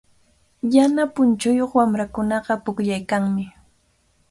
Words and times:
Yana 0.75 1.03
punchuyuq 1.15 1.71
wamrakunaqa 1.77 2.53
pukllaykanmi. 2.63 3.45